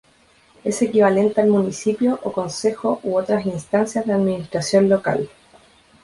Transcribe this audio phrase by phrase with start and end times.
[0.63, 5.29] Es equivalente al municipio o concejo u otras instancias de administración local.